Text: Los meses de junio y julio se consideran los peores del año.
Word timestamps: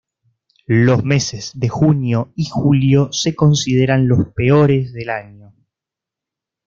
Los 0.65 1.03
meses 1.03 1.51
de 1.53 1.69
junio 1.69 2.33
y 2.35 2.45
julio 2.45 3.09
se 3.13 3.35
consideran 3.35 4.07
los 4.07 4.29
peores 4.29 4.93
del 4.93 5.11
año. 5.11 5.53